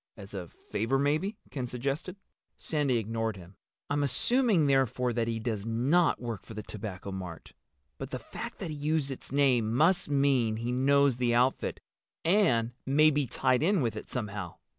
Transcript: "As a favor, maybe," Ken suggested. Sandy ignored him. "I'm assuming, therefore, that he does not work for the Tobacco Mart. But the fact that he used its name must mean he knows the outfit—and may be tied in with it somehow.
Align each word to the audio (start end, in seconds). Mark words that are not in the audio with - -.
"As 0.17 0.33
a 0.33 0.47
favor, 0.47 0.97
maybe," 0.97 1.37
Ken 1.51 1.67
suggested. 1.67 2.15
Sandy 2.57 2.97
ignored 2.97 3.37
him. 3.37 3.55
"I'm 3.87 4.01
assuming, 4.01 4.65
therefore, 4.65 5.13
that 5.13 5.27
he 5.27 5.37
does 5.37 5.63
not 5.63 6.19
work 6.19 6.43
for 6.43 6.55
the 6.55 6.63
Tobacco 6.63 7.11
Mart. 7.11 7.53
But 7.99 8.09
the 8.09 8.17
fact 8.17 8.57
that 8.57 8.71
he 8.71 8.75
used 8.77 9.11
its 9.11 9.31
name 9.31 9.71
must 9.71 10.09
mean 10.09 10.55
he 10.55 10.71
knows 10.71 11.17
the 11.17 11.35
outfit—and 11.35 12.71
may 12.83 13.11
be 13.11 13.27
tied 13.27 13.61
in 13.61 13.83
with 13.83 13.95
it 13.95 14.09
somehow. 14.09 14.55